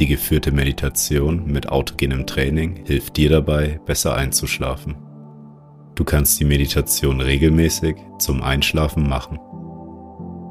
[0.00, 4.96] Die geführte Meditation mit autogenem Training hilft dir dabei, besser einzuschlafen.
[5.94, 9.38] Du kannst die Meditation regelmäßig zum Einschlafen machen.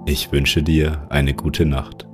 [0.05, 2.07] Ich wünsche dir eine gute Nacht.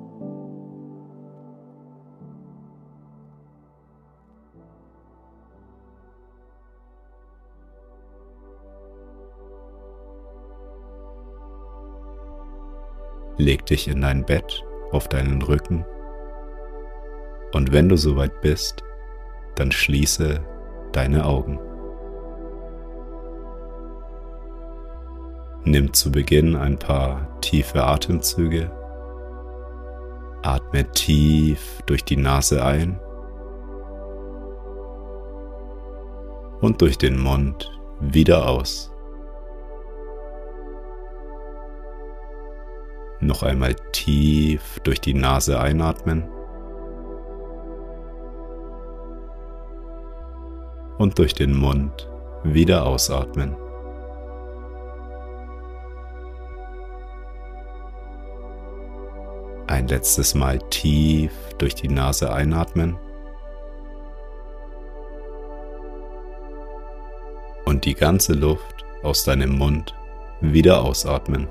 [13.38, 14.64] Leg dich in dein Bett
[14.94, 15.84] auf deinen Rücken
[17.56, 18.84] und wenn du soweit bist,
[19.56, 20.42] dann schließe
[20.92, 21.58] deine Augen.
[25.64, 28.70] Nimm zu Beginn ein paar tiefe Atemzüge.
[30.44, 33.00] Atme tief durch die Nase ein
[36.60, 38.92] und durch den Mund wieder aus.
[43.22, 46.35] Noch einmal tief durch die Nase einatmen.
[51.06, 52.10] Und durch den Mund
[52.44, 53.56] wieder ausatmen.
[59.68, 62.98] Ein letztes Mal tief durch die Nase einatmen.
[67.66, 69.94] Und die ganze Luft aus deinem Mund
[70.42, 71.48] wieder ausatmen.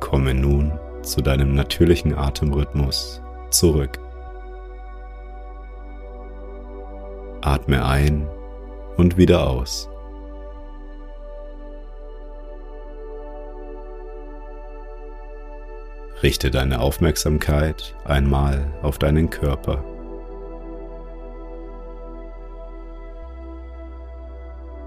[0.00, 3.20] Komme nun zu deinem natürlichen Atemrhythmus
[3.54, 3.98] zurück.
[7.40, 8.28] Atme ein
[8.96, 9.88] und wieder aus.
[16.22, 19.84] Richte deine Aufmerksamkeit einmal auf deinen Körper.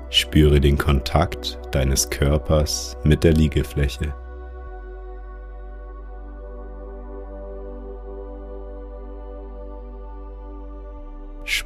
[0.10, 4.16] Spüre den Kontakt deines Körpers mit der Liegefläche.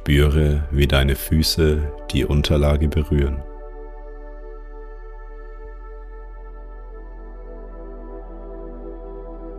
[0.02, 1.78] Spüre, wie deine Füße
[2.10, 3.40] die Unterlage berühren.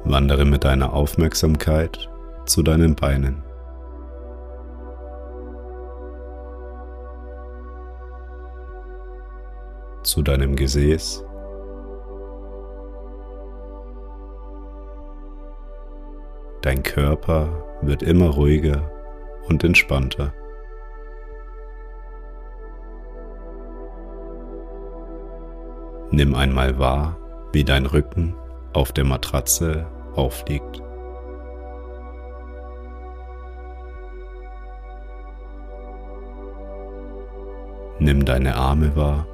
[0.03, 2.09] Wandere mit deiner Aufmerksamkeit
[2.45, 3.41] zu deinen Beinen.
[10.03, 11.23] Zu deinem Gesäß.
[16.61, 17.47] Dein Körper
[17.81, 18.91] wird immer ruhiger
[19.47, 20.33] und entspannter.
[26.11, 27.17] Nimm einmal wahr,
[27.53, 28.35] wie dein Rücken
[28.73, 30.81] auf der Matratze aufliegt.
[37.99, 39.25] Nimm deine Arme wahr.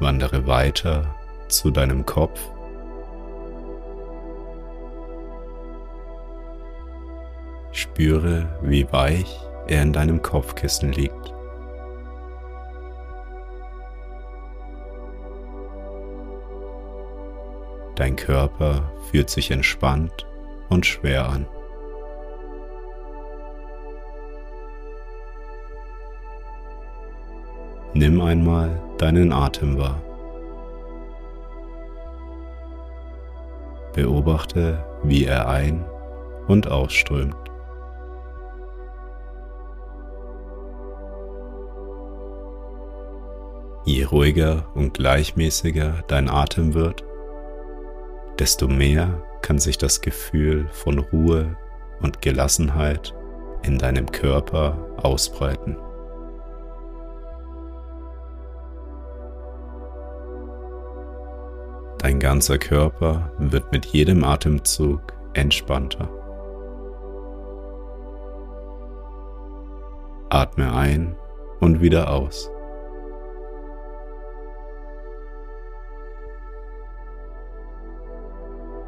[0.00, 1.14] Wandere weiter
[1.48, 2.51] zu deinem Kopf
[7.72, 11.34] Spüre, wie weich er in deinem Kopfkissen liegt.
[17.96, 20.26] Dein Körper fühlt sich entspannt
[20.68, 21.46] und schwer an.
[27.94, 30.00] Nimm einmal deinen Atem wahr.
[33.92, 35.84] Beobachte, wie er ein-
[36.48, 37.51] und ausströmt.
[43.84, 47.04] Je ruhiger und gleichmäßiger dein Atem wird,
[48.38, 51.56] desto mehr kann sich das Gefühl von Ruhe
[52.00, 53.12] und Gelassenheit
[53.64, 55.76] in deinem Körper ausbreiten.
[61.98, 66.08] Dein ganzer Körper wird mit jedem Atemzug entspannter.
[70.30, 71.16] Atme ein
[71.60, 72.48] und wieder aus.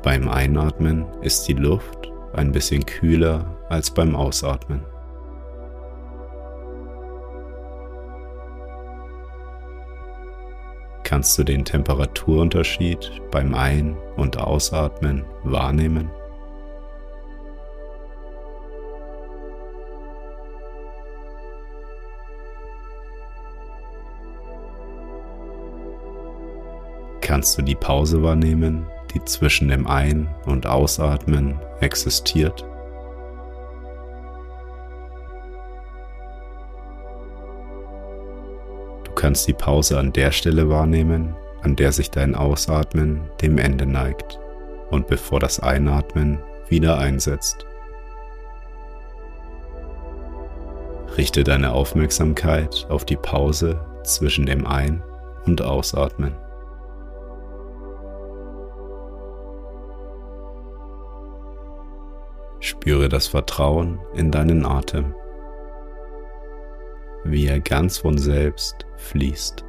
[0.04, 4.84] Beim Einatmen ist die Luft ein bisschen kühler als beim Ausatmen.
[11.04, 16.10] Kannst du den Temperaturunterschied beim Ein- und Ausatmen wahrnehmen?
[27.22, 32.64] Kannst du die Pause wahrnehmen, die zwischen dem Ein- und Ausatmen existiert?
[39.24, 44.38] kannst die Pause an der Stelle wahrnehmen, an der sich dein Ausatmen dem Ende neigt
[44.90, 47.64] und bevor das Einatmen wieder einsetzt.
[51.16, 55.02] Richte deine Aufmerksamkeit auf die Pause zwischen dem Ein-
[55.46, 56.34] und Ausatmen.
[62.64, 65.14] Spüre das Vertrauen in deinen Atem
[67.24, 69.64] wie er ganz von selbst fließt.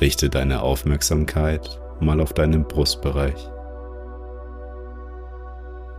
[0.00, 3.50] Richte deine Aufmerksamkeit mal auf deinen Brustbereich.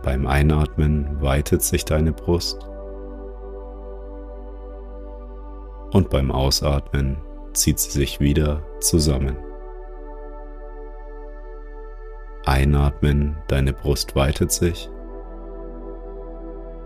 [0.02, 2.66] Beim Einatmen weitet sich deine Brust
[5.92, 7.18] und beim Ausatmen
[7.52, 9.36] zieht sie sich wieder zusammen.
[12.44, 14.90] Einatmen, deine Brust weitet sich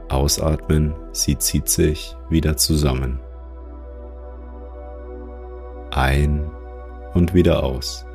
[0.09, 3.19] Ausatmen, sie zieht sich wieder zusammen.
[5.91, 6.49] Ein
[7.15, 8.07] und wieder aus.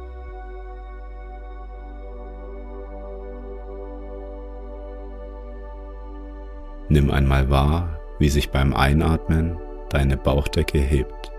[6.87, 9.57] Nimm einmal wahr, wie sich beim Einatmen
[9.89, 11.31] deine Bauchdecke hebt.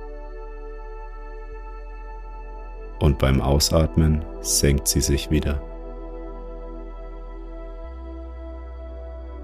[3.01, 5.63] Und beim Ausatmen senkt sie sich wieder.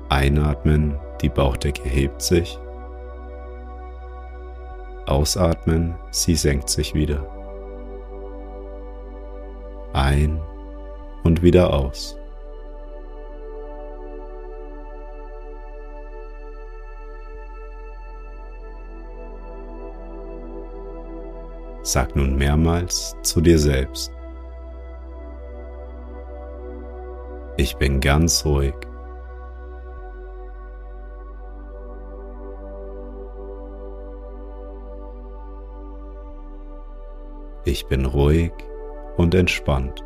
[0.08, 2.58] Einatmen, die Bauchdecke hebt sich.
[5.06, 7.26] Ausatmen, sie senkt sich wieder.
[9.92, 10.40] Ein
[11.24, 12.18] und wieder aus.
[21.82, 24.12] Sag nun mehrmals zu dir selbst.
[27.56, 28.74] Ich bin ganz ruhig.
[37.68, 38.50] Ich bin ruhig
[39.18, 40.02] und entspannt.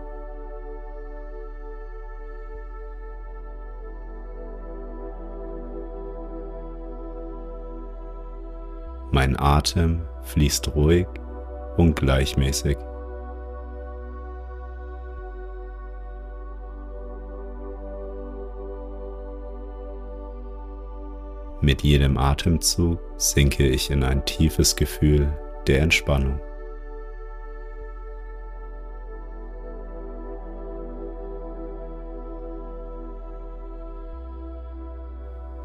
[9.13, 11.07] Mein Atem fließt ruhig
[11.77, 12.79] und gleichmäßig.
[21.61, 25.33] Mit jedem Atemzug sinke ich in ein tiefes Gefühl
[25.69, 26.41] der Entspannung.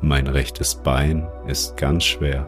[0.07, 2.47] Mein rechtes Bein ist ganz schwer.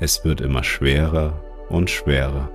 [0.00, 1.34] Es wird immer schwerer
[1.68, 2.50] und schwerer.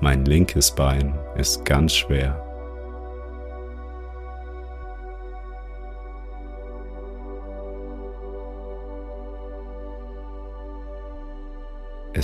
[0.00, 2.53] Mein linkes Bein ist ganz schwer.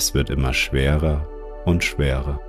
[0.03, 1.27] Es wird immer schwerer
[1.63, 2.39] und schwerer.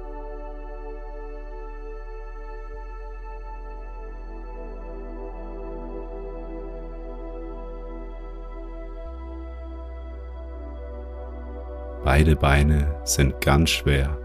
[12.03, 14.17] Beide Beine sind ganz schwer.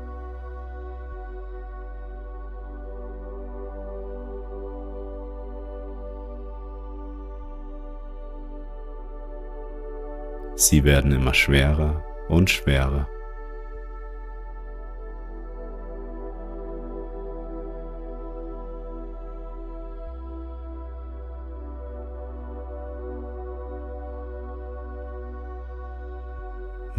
[10.56, 13.06] Sie werden immer schwerer und schwerer.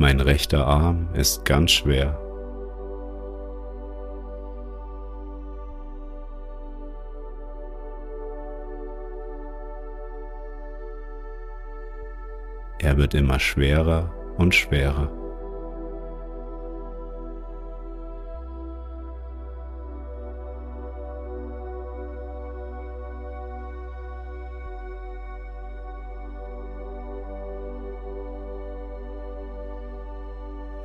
[0.01, 2.17] Mein rechter Arm ist ganz schwer.
[12.79, 15.18] Er wird immer schwerer und schwerer.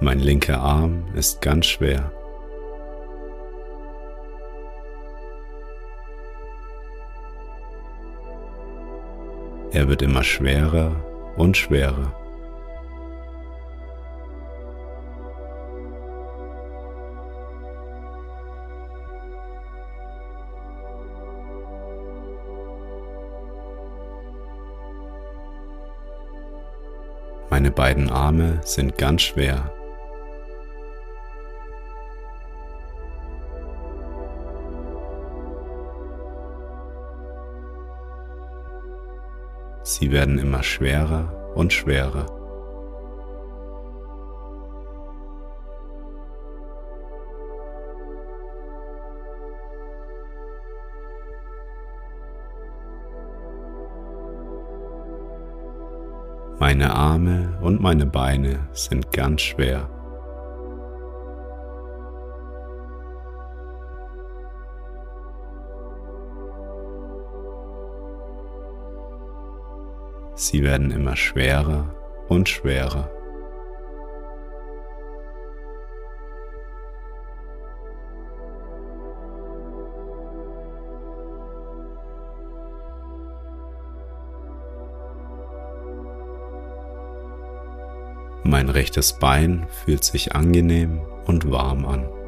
[0.02, 2.12] Mein linker Arm ist ganz schwer.
[9.72, 10.96] Er wird immer schwerer
[11.36, 12.14] und schwerer.
[27.50, 29.72] Meine beiden Arme sind ganz schwer.
[39.96, 42.26] Sie werden immer schwerer und schwerer.
[56.60, 59.93] Meine Arme und meine Beine sind ganz schwer.
[70.54, 71.96] Sie werden immer schwerer
[72.30, 73.10] und schwerer.
[88.44, 92.23] Mein rechtes Bein fühlt sich angenehm und warm an.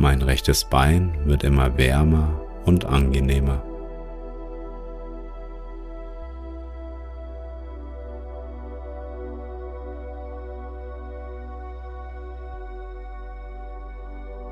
[0.00, 3.62] Mein rechtes Bein wird immer wärmer und angenehmer.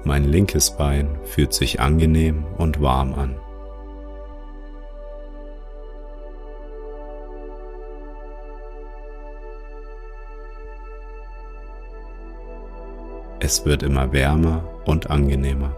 [0.04, 3.40] Mein linkes Bein fühlt sich angenehm und warm an.
[13.40, 15.76] Es wird immer wärmer und angenehmer.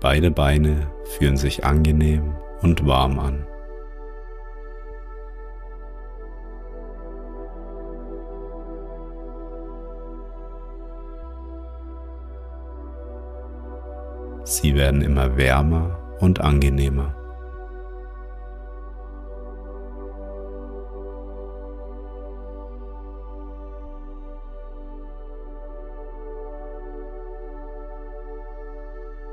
[0.00, 3.46] Beide Beine fühlen sich angenehm und warm an.
[14.50, 17.14] Sie werden immer wärmer und angenehmer.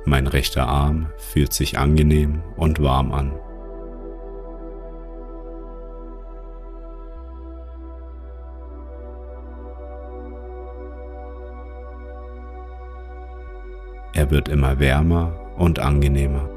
[0.03, 3.31] Mein rechter Arm fühlt sich angenehm und warm an.
[14.15, 16.49] Er wird immer wärmer und angenehmer.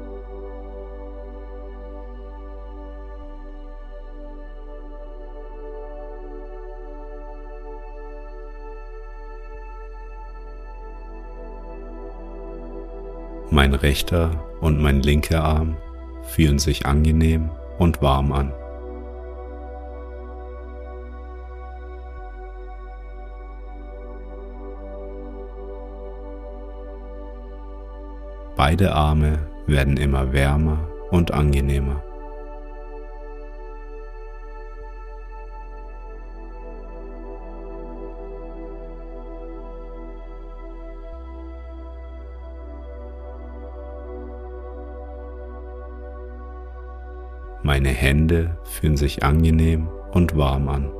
[13.51, 15.75] Mein rechter und mein linker Arm
[16.23, 18.53] fühlen sich angenehm und warm an.
[28.69, 32.03] Beide Arme werden immer wärmer und angenehmer.
[47.63, 50.98] Meine Hände fühlen sich angenehm und warm an.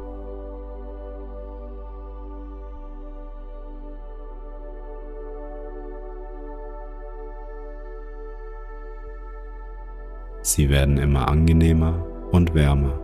[10.52, 13.00] Sie werden immer angenehmer und wärmer.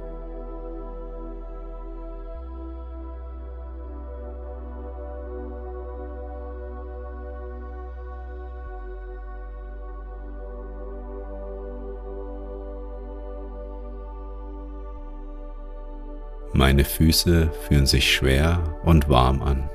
[16.52, 19.70] Meine Füße fühlen sich schwer und warm an.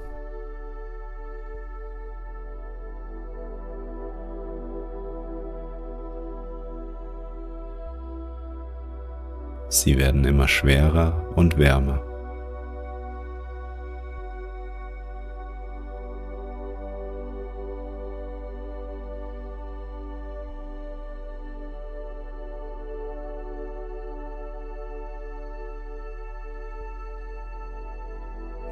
[9.70, 12.02] Sie werden immer schwerer und wärmer.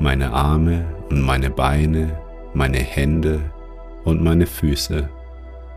[0.08, 2.18] meine Arme und meine Beine,
[2.54, 3.40] meine Hände
[4.04, 5.08] und meine Füße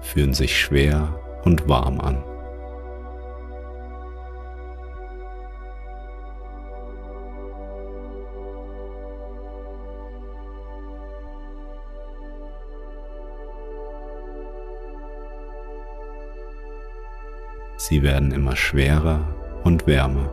[0.02, 2.31] fühlen sich schwer und warm an.
[17.84, 19.28] Sie werden immer schwerer
[19.64, 20.30] und wärmer.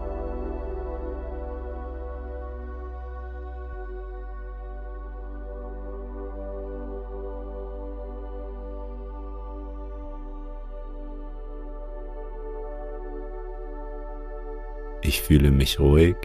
[15.01, 16.17] Ich fühle mich ruhig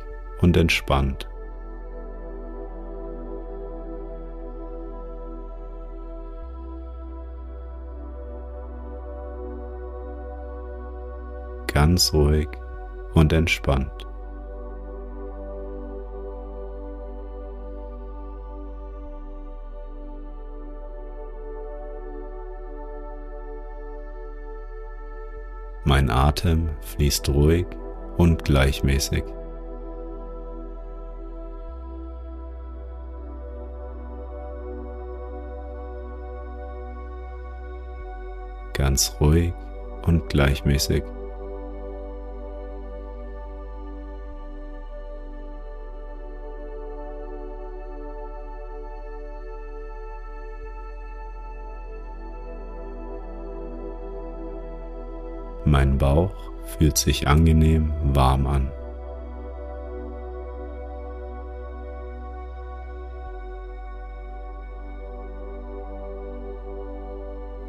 [0.41, 1.29] und entspannt.
[11.93, 12.47] Ganz ruhig
[13.13, 13.91] und entspannt.
[25.83, 27.67] Mein Atem fließt ruhig
[28.17, 29.23] und gleichmäßig.
[38.73, 39.53] Ganz ruhig
[40.07, 41.03] und gleichmäßig.
[55.73, 56.35] Mein Bauch
[56.77, 58.71] fühlt sich angenehm warm an.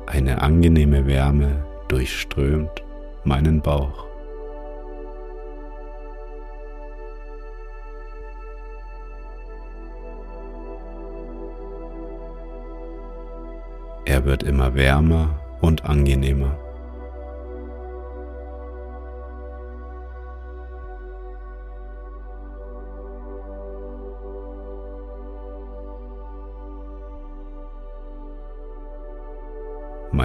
[0.04, 2.84] Eine angenehme Wärme durchströmt
[3.24, 4.06] meinen Bauch.
[14.04, 16.63] Er wird immer wärmer und angenehmer.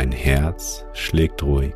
[0.09, 1.75] Mein Herz schlägt ruhig.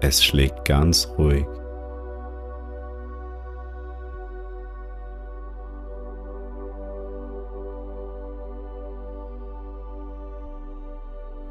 [0.00, 1.46] Es schlägt ganz ruhig.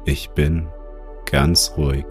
[0.06, 0.68] Ich bin
[1.30, 2.06] ganz ruhig.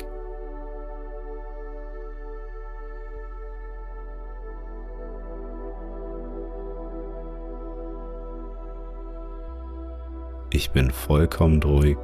[11.08, 11.98] Vollkommen ruhig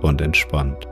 [0.00, 0.88] und entspannt.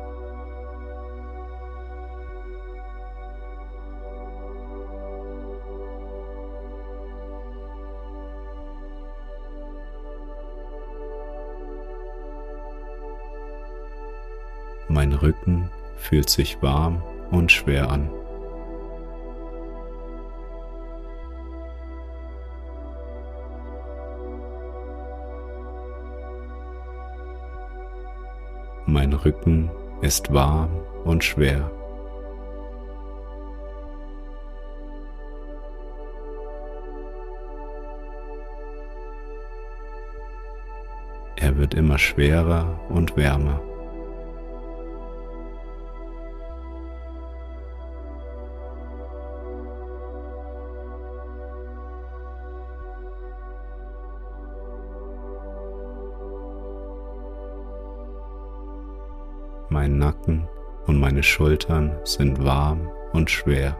[14.88, 18.08] Mein Rücken fühlt sich warm und schwer an.
[29.06, 30.68] Mein Rücken ist warm
[31.04, 31.70] und schwer.
[41.36, 43.60] Er wird immer schwerer und wärmer.
[59.86, 60.48] Mein Nacken
[60.88, 63.76] und meine Schultern sind warm und schwer.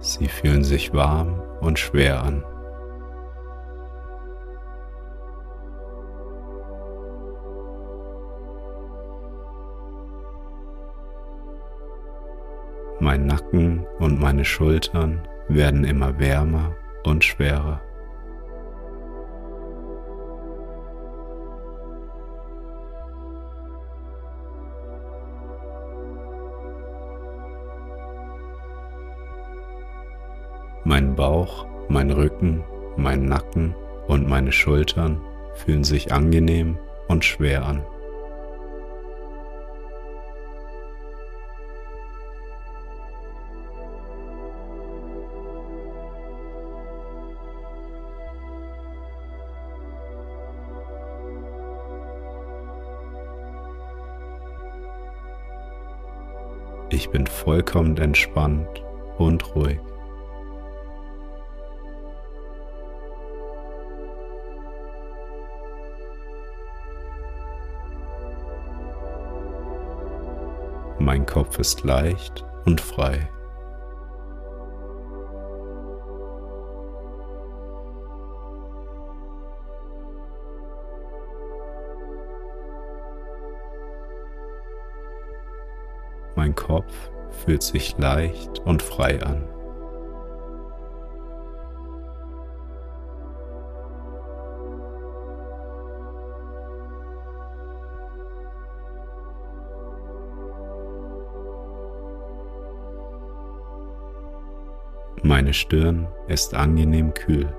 [0.00, 2.42] Sie fühlen sich warm und schwer an.
[13.00, 17.80] Mein Nacken und meine Schultern werden immer wärmer und schwerer.
[30.86, 32.62] Mein Bauch, mein Rücken,
[32.96, 33.74] mein Nacken
[34.06, 35.20] und meine Schultern
[35.54, 36.78] fühlen sich angenehm
[37.08, 37.82] und schwer an.
[57.04, 58.82] Ich bin vollkommen entspannt
[59.18, 59.78] und ruhig.
[70.98, 73.28] Mein Kopf ist leicht und frei.
[86.44, 86.92] Mein Kopf
[87.30, 89.48] fühlt sich leicht und frei an.
[105.22, 107.50] Meine Stirn ist angenehm kühl.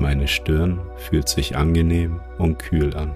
[0.00, 3.14] Meine Stirn fühlt sich angenehm und kühl an.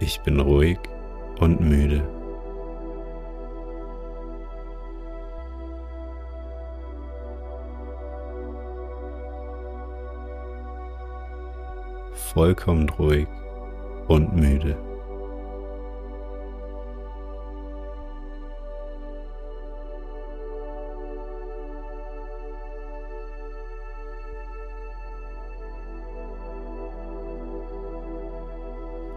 [0.00, 0.78] Ich bin ruhig
[1.40, 2.02] und müde.
[12.14, 13.28] Vollkommen ruhig
[14.08, 14.76] und müde.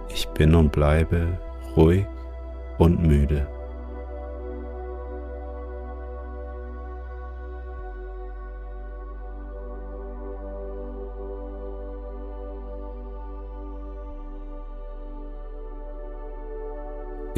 [0.09, 1.37] Ich bin und bleibe
[1.75, 2.05] ruhig
[2.77, 3.47] und müde.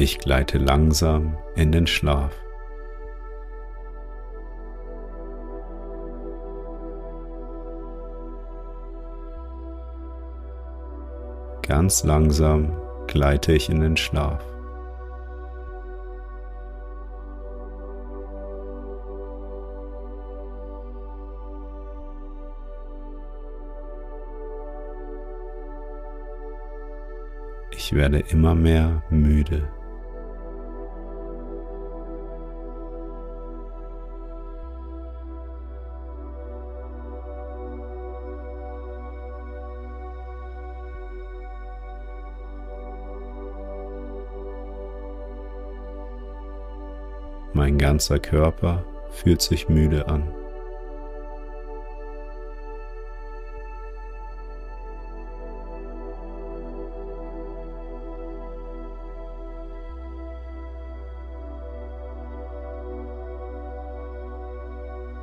[0.04, 2.32] Ich gleite langsam in den Schlaf.
[11.62, 14.44] Ganz langsam gleite ich in den Schlaf.
[27.70, 29.68] Ich werde immer mehr müde.
[47.62, 50.26] Mein ganzer Körper fühlt sich müde an.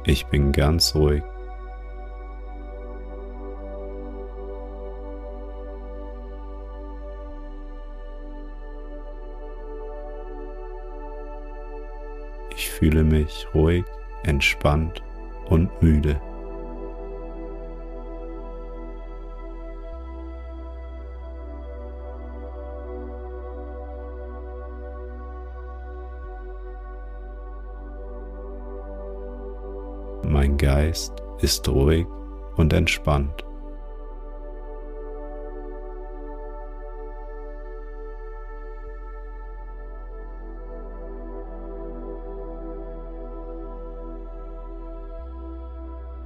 [0.05, 1.23] Ich bin ganz ruhig.
[12.99, 13.85] Fühle mich ruhig,
[14.23, 15.01] entspannt
[15.49, 16.19] und müde.
[30.23, 32.05] Mein Geist ist ruhig
[32.57, 33.48] und entspannt.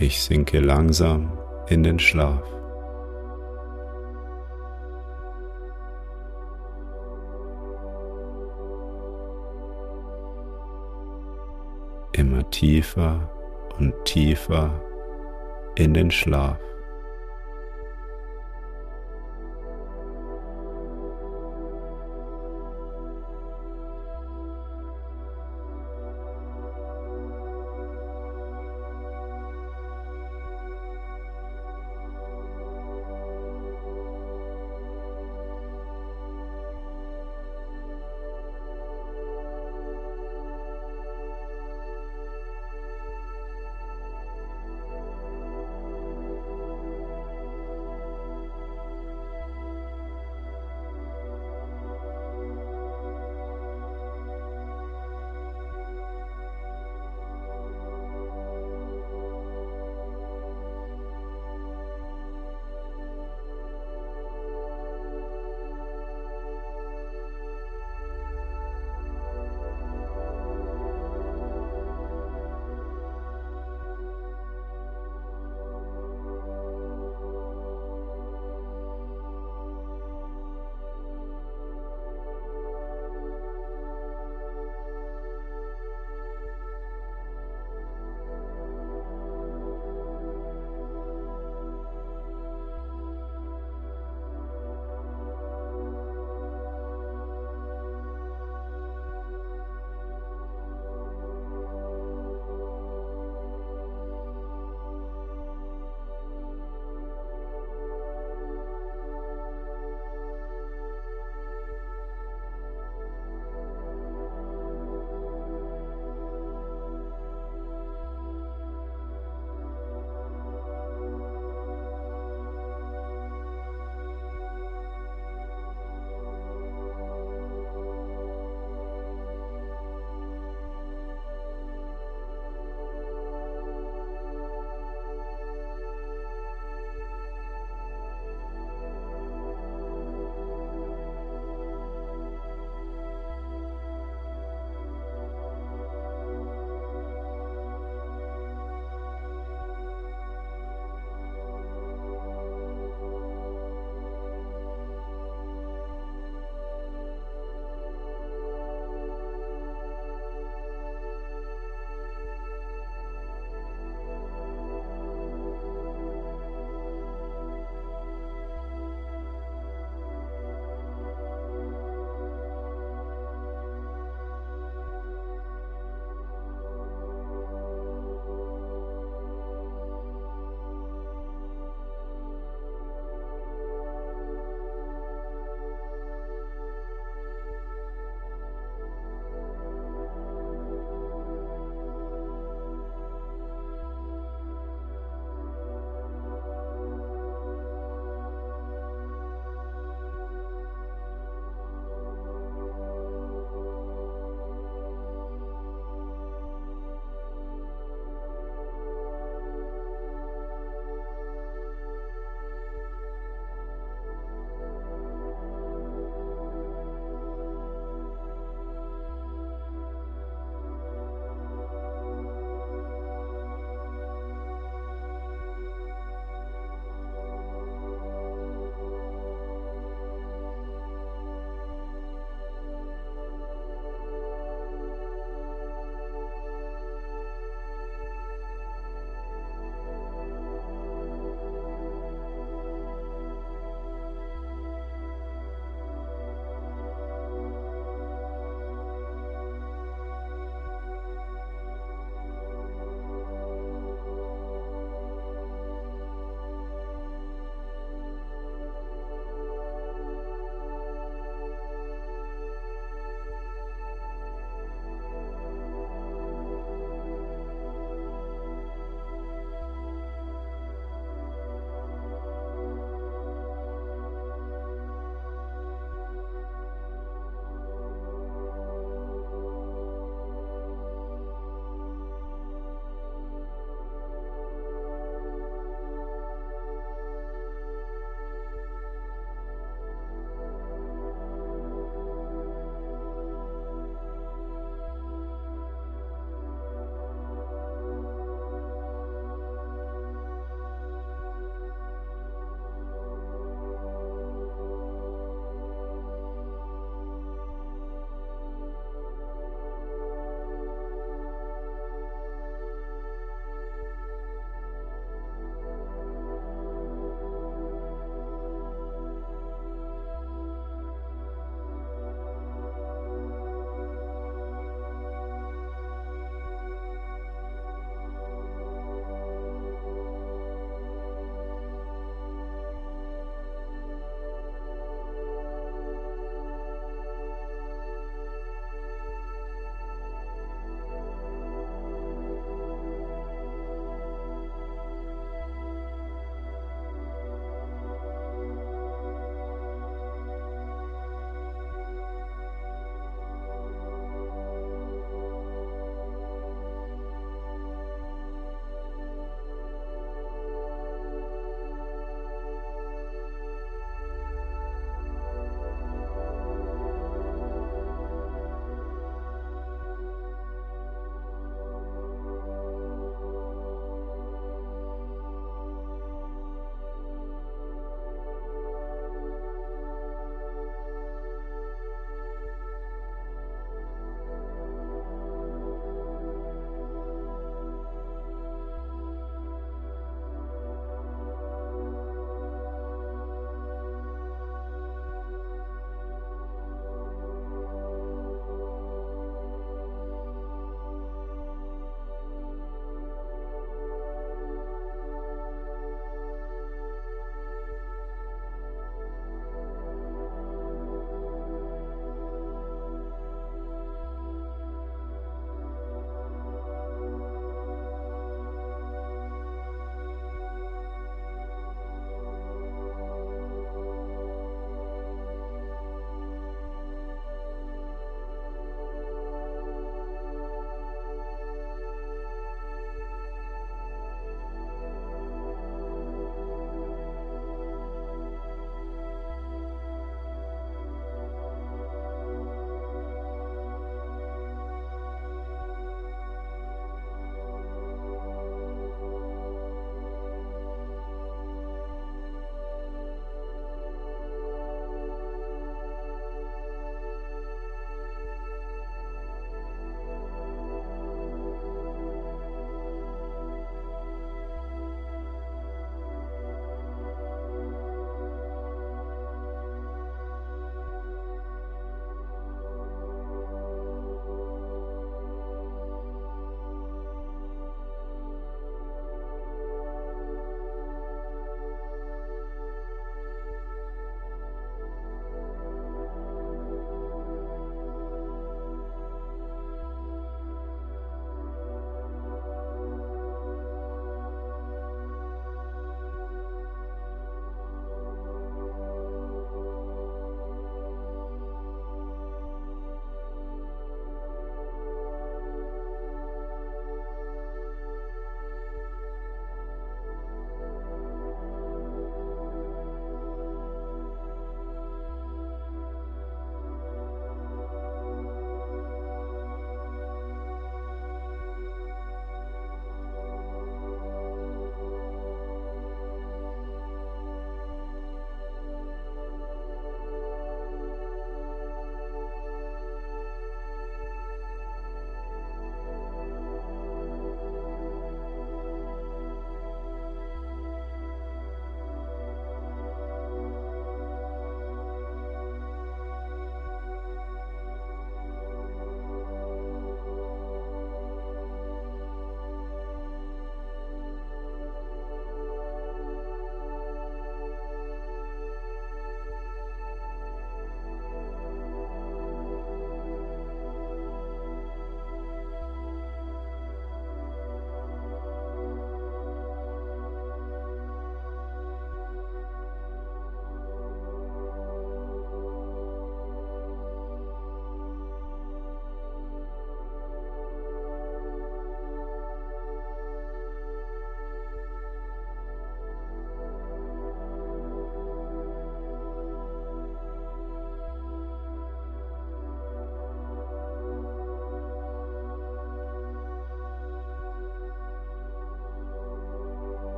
[0.00, 1.36] Ich sinke langsam
[1.68, 2.44] in den Schlaf.
[12.12, 13.28] Immer tiefer
[13.80, 14.70] und tiefer
[15.74, 16.67] in den Schlaf.